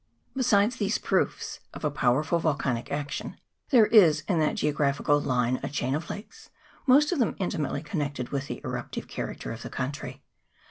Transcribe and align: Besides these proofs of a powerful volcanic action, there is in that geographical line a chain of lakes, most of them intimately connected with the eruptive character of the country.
Besides 0.35 0.77
these 0.77 0.97
proofs 0.97 1.59
of 1.75 1.85
a 1.85 1.91
powerful 1.91 2.39
volcanic 2.39 2.91
action, 2.91 3.37
there 3.69 3.85
is 3.85 4.23
in 4.27 4.39
that 4.39 4.55
geographical 4.55 5.19
line 5.21 5.59
a 5.61 5.69
chain 5.69 5.93
of 5.93 6.09
lakes, 6.09 6.49
most 6.87 7.11
of 7.11 7.19
them 7.19 7.35
intimately 7.37 7.83
connected 7.83 8.29
with 8.29 8.47
the 8.47 8.61
eruptive 8.63 9.07
character 9.07 9.51
of 9.51 9.61
the 9.61 9.69
country. 9.69 10.23